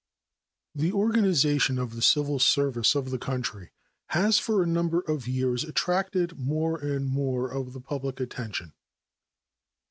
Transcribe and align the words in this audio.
The 0.73 0.91
organization 0.91 1.77
of 1.77 1.93
the 1.95 2.01
civil 2.01 2.39
service 2.39 2.95
of 2.95 3.11
the 3.11 3.19
country 3.19 3.69
has 4.07 4.39
for 4.39 4.63
a 4.63 4.65
number 4.65 5.01
of 5.01 5.27
years 5.27 5.63
attracted 5.63 6.39
more 6.39 6.79
and 6.79 7.07
more 7.07 7.47
of 7.51 7.73
the 7.73 7.81
public 7.81 8.19
attention. 8.19 8.73